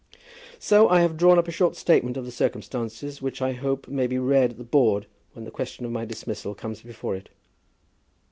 [0.57, 4.07] "So I have drawn up a short statement of the circumstances, which I hope may
[4.07, 7.29] be read at the Board when the question of my dismissal comes before it."